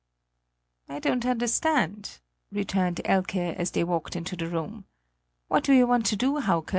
"I 0.89 0.97
don't 0.97 1.27
understand," 1.27 2.17
returned 2.51 3.01
Elke, 3.05 3.35
as 3.35 3.69
they 3.69 3.83
walked 3.83 4.15
into 4.15 4.35
the 4.35 4.47
room; 4.47 4.85
"what 5.47 5.63
do 5.63 5.73
you 5.73 5.85
want 5.85 6.07
to 6.07 6.15
do, 6.15 6.39
Hauke?" 6.39 6.69